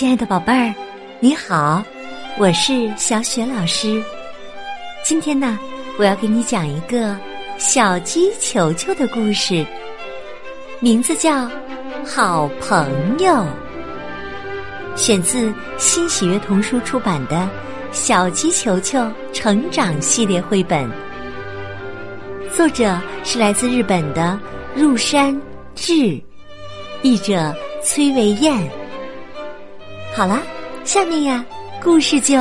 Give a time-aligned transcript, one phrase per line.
[0.00, 0.74] 亲爱的宝贝儿，
[1.20, 1.84] 你好，
[2.38, 4.02] 我是小雪老师。
[5.04, 5.58] 今天呢，
[5.98, 7.14] 我要给你讲一个
[7.58, 9.62] 小鸡球球的故事，
[10.80, 11.44] 名字叫
[12.02, 13.30] 《好朋友》，
[14.96, 17.36] 选自新喜悦童书出版的
[17.92, 20.82] 《小鸡球球成长系列绘本》，
[22.56, 24.40] 作者是来自日本的
[24.74, 25.38] 入山
[25.74, 26.18] 志，
[27.02, 27.54] 译者
[27.84, 28.79] 崔维燕。
[30.20, 30.38] 好了，
[30.84, 31.42] 下面呀，
[31.82, 32.36] 故事就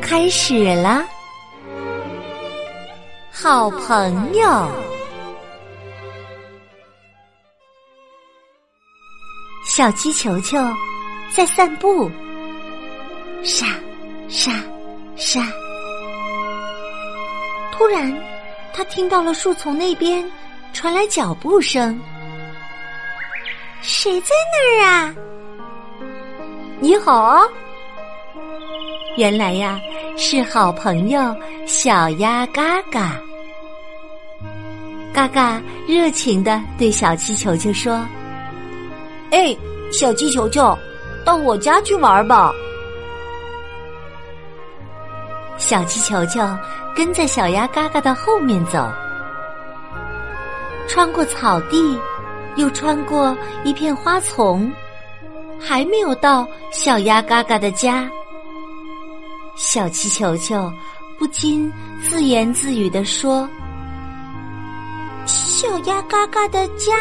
[0.00, 1.04] 开始了。
[3.30, 4.66] 好朋友，
[9.66, 10.56] 小鸡球球
[11.30, 12.10] 在散步，
[13.42, 13.66] 沙
[14.30, 14.50] 沙
[15.14, 15.42] 沙。
[17.72, 18.10] 突然，
[18.72, 20.26] 他听到了树丛那边
[20.72, 22.00] 传来脚步声，
[23.82, 25.14] 谁在那儿啊？
[26.82, 27.38] 你好，
[29.16, 29.80] 原来呀
[30.16, 31.32] 是好朋友
[31.64, 33.20] 小鸭嘎嘎。
[35.14, 38.04] 嘎嘎热情的对小鸡球球说
[39.30, 39.56] ：“哎，
[39.92, 40.76] 小鸡球球，
[41.24, 42.52] 到我家去玩吧。”
[45.58, 46.40] 小鸡球球
[46.96, 48.90] 跟在小鸭嘎嘎的后面走，
[50.88, 51.96] 穿过草地，
[52.56, 54.68] 又穿过一片花丛。
[55.64, 58.10] 还没有到小鸭嘎嘎的家，
[59.54, 60.70] 小气球球
[61.18, 63.48] 不禁自言自语地说
[65.24, 66.92] ：“小鸭嘎嘎的家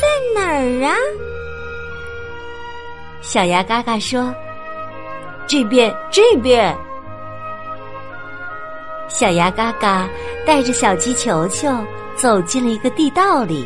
[0.00, 0.96] 在哪儿啊？”
[3.22, 4.34] 小鸭嘎嘎说
[5.46, 6.76] ：“这边，这边。”
[9.08, 10.08] 小鸭嘎嘎
[10.44, 11.68] 带着小鸡球球
[12.16, 13.64] 走进了一个地道里。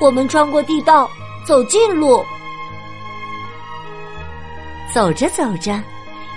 [0.00, 1.10] 我们穿过地道，
[1.44, 2.24] 走近路。
[4.96, 5.78] 走着走着，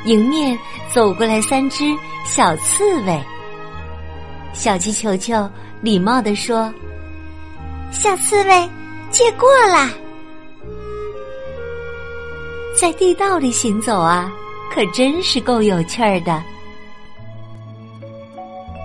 [0.03, 0.59] 迎面
[0.93, 3.17] 走过来三只小刺猬。
[4.51, 6.69] 小鸡球球礼貌地说
[7.89, 8.69] ：“小刺猬，
[9.11, 9.89] 借过啦。”
[12.77, 14.29] 在地道里行走啊，
[14.75, 16.43] 可真是够有趣儿的。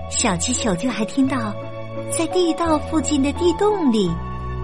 [0.09, 1.53] 小鸡球球还听到，
[2.17, 4.09] 在地道附近的地洞里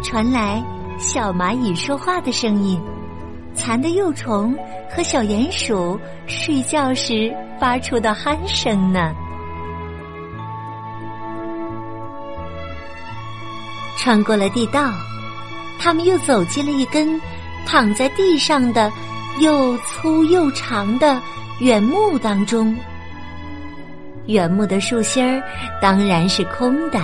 [0.04, 0.62] 传来
[1.00, 2.80] 小蚂蚁说话的声音。
[3.54, 4.56] 蚕的幼虫
[4.88, 9.12] 和小鼹鼠睡觉时发出的鼾声呢。
[13.98, 14.92] 穿过了地道，
[15.78, 17.20] 他们又走进了一根
[17.66, 18.90] 躺在地上的
[19.40, 21.20] 又粗又长的
[21.58, 22.74] 原木当中。
[24.26, 25.42] 原木的树心儿
[25.82, 26.98] 当然是空的。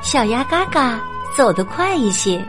[0.00, 1.00] 小鸭嘎嘎
[1.36, 2.40] 走得快一些。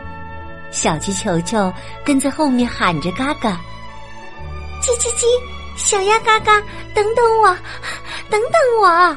[0.72, 1.72] 小鸡球球
[2.04, 3.60] 跟在后面喊着：“嘎嘎，
[4.80, 5.26] 叽叽叽！
[5.76, 6.60] 小鸭嘎嘎，
[6.94, 7.56] 等等我，
[8.30, 9.16] 等等我！”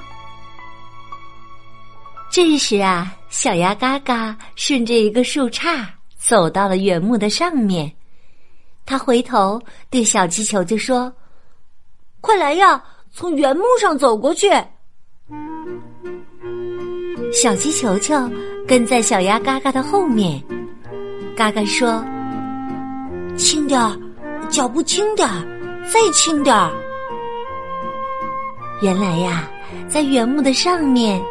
[2.29, 5.85] 这时啊，小鸭嘎嘎顺着一个树杈
[6.17, 7.91] 走到了原木的上面，
[8.85, 11.11] 他回头对小鸡球球说
[12.19, 12.83] ：“快来呀，
[13.13, 14.51] 从原木上走过去！”
[17.31, 18.29] 小鸡球球
[18.67, 20.44] 跟在小鸭嘎嘎的后面。
[21.35, 22.01] 嘎嘎说
[23.35, 23.91] ：“轻点儿，
[24.50, 25.44] 脚步轻点儿，
[25.84, 26.72] 再轻点儿。”
[28.81, 29.50] 原来呀，
[29.90, 31.22] 在原木的上面，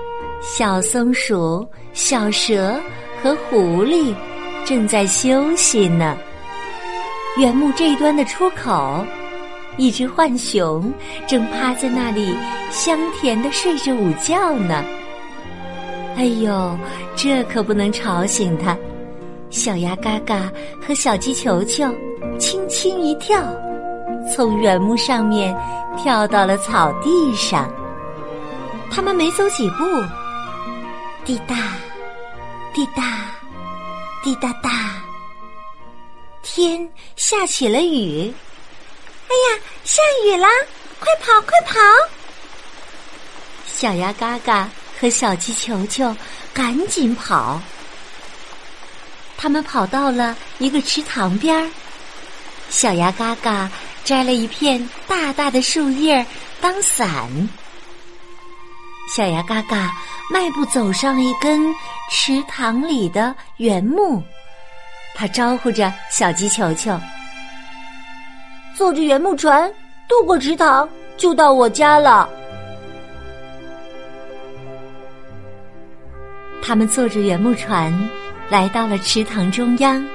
[0.43, 2.79] 小松鼠、小蛇
[3.23, 4.15] 和狐狸
[4.67, 6.15] 正在休息呢。
[7.39, 9.03] 原木这一端的出口，
[9.79, 10.93] 一只浣熊
[11.27, 12.37] 正趴在那里
[12.71, 14.85] 香甜的睡着午觉呢。
[16.17, 16.79] 哎呦，
[17.17, 18.77] 这可不能吵醒它。
[19.55, 20.51] 小鸭嘎嘎
[20.85, 21.85] 和小鸡球球
[22.41, 23.41] 轻轻一跳，
[24.35, 25.57] 从原木上面
[25.97, 27.73] 跳到了草地上。
[28.91, 29.85] 他们没走几步，
[31.25, 31.55] 滴答，
[32.75, 33.31] 滴答，
[34.25, 35.01] 滴答答，
[36.43, 38.35] 天下起了雨。
[39.29, 40.49] 哎呀，下雨啦！
[40.99, 41.81] 快跑，快跑！
[43.67, 44.69] 小鸭嘎嘎
[45.01, 46.13] 和小鸡球球
[46.53, 47.61] 赶紧跑。
[49.37, 51.71] 他们跑到了一个池塘边儿，
[52.71, 53.71] 小鸭嘎嘎
[54.05, 56.25] 摘了一片大大的树叶
[56.61, 57.29] 当伞。
[59.15, 59.93] 小鸭嘎嘎
[60.33, 61.75] 迈步走上了一根
[62.11, 64.23] 池塘里的原木，
[65.15, 66.99] 他招呼着小鸡球球
[68.75, 69.71] ：“坐着原木船
[70.09, 70.89] 渡过池塘，
[71.19, 72.29] 就到我家了。”
[76.63, 77.93] 他们坐着原木船。
[78.55, 80.07] 来到了池塘中央，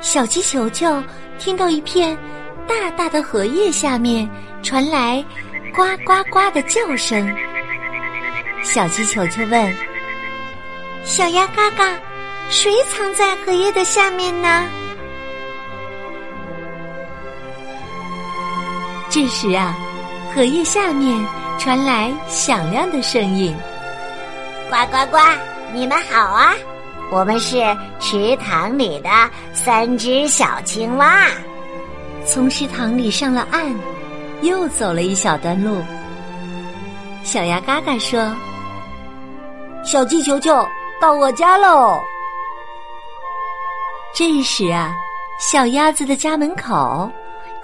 [0.00, 1.00] 小鸡球球
[1.38, 2.18] 听到一片
[2.66, 4.28] 大大的荷叶下面
[4.64, 5.24] 传来
[5.72, 7.32] 呱呱呱的叫声。
[8.64, 9.72] 小鸡球球问
[11.06, 11.96] ：“小鸭嘎嘎，
[12.50, 14.48] 谁藏在荷叶的下面呢？”
[19.08, 19.72] 这时啊，
[20.34, 21.24] 荷叶下面
[21.60, 23.54] 传来响亮的声音
[24.68, 25.18] ：“呱呱呱，
[25.72, 26.52] 你们好啊！
[27.12, 27.62] 我们是
[28.00, 29.10] 池塘里的
[29.52, 31.26] 三只小青蛙。”
[32.24, 33.74] 从池塘里上了岸，
[34.40, 35.82] 又走了一小段路。
[37.22, 38.34] 小鸭嘎嘎说。
[39.84, 40.66] 小鸡球球
[41.00, 42.00] 到我家喽！
[44.14, 44.94] 这时啊，
[45.40, 47.10] 小鸭子的家门口，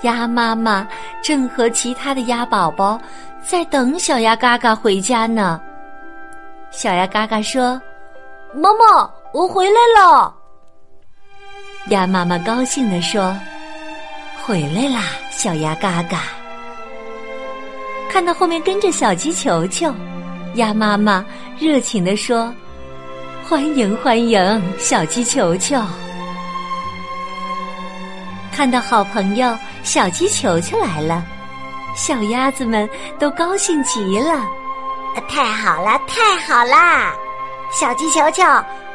[0.02, 0.86] 鸭妈妈
[1.22, 3.00] 正和其他的鸭宝宝
[3.46, 5.60] 在等小鸭嘎嘎回家呢。
[6.72, 7.80] 小鸭嘎嘎说
[8.52, 10.34] ：“妈妈，我回来了。”
[11.90, 13.34] 鸭妈妈高兴地说
[14.44, 16.22] ：“回来啦，小鸭嘎嘎！”
[18.10, 19.92] 看到后面跟着小鸡球球。
[20.54, 21.24] 鸭妈妈
[21.58, 22.52] 热情地说
[23.48, 25.80] ：“欢迎欢迎，小鸡球球！
[28.50, 31.22] 看到好朋友小鸡球球来了，
[31.94, 32.88] 小鸭子们
[33.18, 34.42] 都高兴极了。
[35.28, 37.14] 太好了，太好啦！
[37.70, 38.42] 小鸡球球，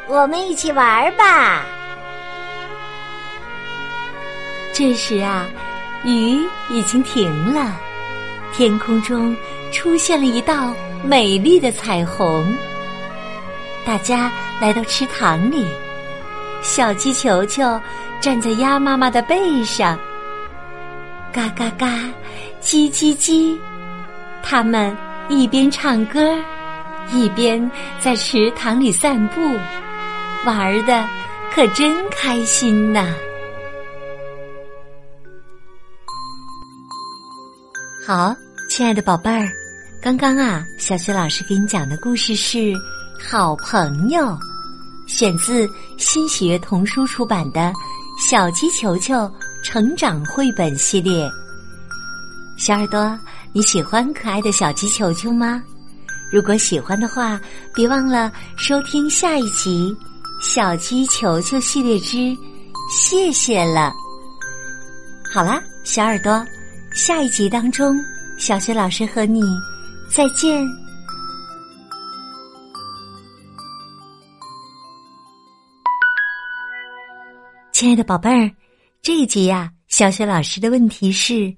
[0.06, 1.62] 我们一起玩吧。”
[4.72, 5.46] 这时啊，
[6.04, 7.76] 雨已经停了，
[8.52, 9.36] 天空中
[9.72, 10.74] 出现了一道。
[11.06, 12.56] 美丽的彩虹，
[13.84, 15.66] 大家来到池塘里，
[16.62, 17.78] 小鸡球球
[18.22, 19.98] 站在鸭妈妈的背上，
[21.30, 21.86] 嘎嘎嘎，
[22.62, 23.54] 叽叽叽，
[24.42, 24.96] 他们
[25.28, 26.34] 一边唱歌，
[27.12, 29.42] 一边在池塘里散步，
[30.44, 31.08] 玩的
[31.54, 33.14] 可真开心呐！
[38.06, 38.34] 好，
[38.68, 39.48] 亲爱的宝贝儿。
[40.02, 42.58] 刚刚啊，小雪老师给你讲的故事是
[43.18, 44.20] 《好朋友》，
[45.06, 47.60] 选自新喜悦童书出版的
[48.30, 49.30] 《小鸡球球
[49.62, 51.26] 成长绘本》系列。
[52.58, 53.18] 小耳朵，
[53.54, 55.62] 你喜欢可爱的小鸡球球吗？
[56.30, 57.40] 如果喜欢的话，
[57.72, 59.96] 别忘了收听下一集
[60.46, 62.36] 《小鸡球球系列之
[62.90, 63.90] 谢谢了》。
[65.32, 66.44] 好啦，小耳朵，
[66.94, 67.96] 下一集当中，
[68.38, 69.40] 小雪老师和你。
[70.10, 70.62] 再见，
[77.72, 78.50] 亲爱的宝贝儿，
[79.00, 81.56] 这一集呀，小雪老师的问题是：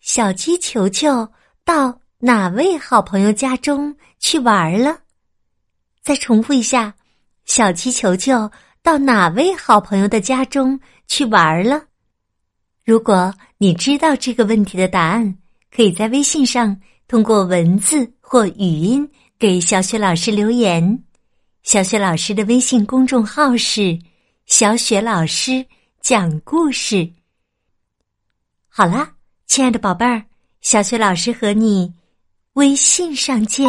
[0.00, 1.26] 小鸡球球
[1.64, 4.98] 到哪位好朋友家中去玩了？
[6.02, 6.94] 再重复一下，
[7.44, 8.50] 小鸡球球
[8.82, 11.82] 到哪位好朋友的家中去玩了？
[12.84, 15.36] 如果你知道这个问题的答案，
[15.70, 16.80] 可以在微信上。
[17.08, 19.06] 通过文字或语音
[19.38, 21.04] 给小雪老师留言，
[21.62, 23.98] 小雪老师的微信公众号是
[24.46, 25.66] “小雪老师
[26.00, 27.12] 讲故事”。
[28.66, 29.12] 好啦，
[29.46, 30.24] 亲爱的宝贝儿，
[30.62, 31.92] 小雪老师和你
[32.54, 33.68] 微信上见。